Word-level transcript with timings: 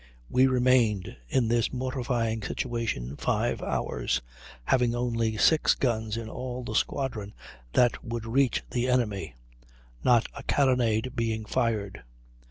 We 0.31 0.47
remained 0.47 1.15
in 1.29 1.47
this 1.47 1.71
mortifying 1.71 2.41
situation 2.41 3.17
five 3.17 3.61
hours, 3.61 4.23
having 4.63 4.95
only 4.95 5.37
six 5.37 5.75
guns 5.75 6.17
in 6.17 6.27
all 6.27 6.63
the 6.63 6.73
squadron 6.73 7.35
that 7.73 8.03
would 8.03 8.25
reach 8.25 8.63
the 8.71 8.87
enemy 8.87 9.35
(not 10.03 10.25
a 10.33 10.41
carronade 10.41 11.15
being 11.15 11.45
fired)." 11.45 12.01